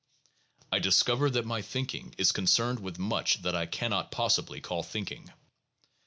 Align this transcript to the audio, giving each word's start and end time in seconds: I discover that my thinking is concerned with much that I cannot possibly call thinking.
I 0.71 0.79
discover 0.79 1.29
that 1.29 1.45
my 1.45 1.61
thinking 1.61 2.15
is 2.17 2.31
concerned 2.31 2.79
with 2.79 2.97
much 2.97 3.43
that 3.43 3.55
I 3.55 3.67
cannot 3.67 4.09
possibly 4.09 4.59
call 4.59 4.81
thinking. 4.81 5.29